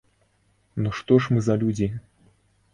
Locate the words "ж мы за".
1.25-1.55